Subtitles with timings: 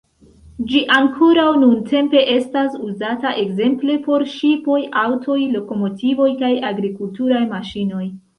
[0.69, 8.03] Ĝi ankoraŭ nuntempe estas uzata ekzemple por ŝipoj, aŭtoj, lokomotivoj kaj agrikulturaj maŝinoj.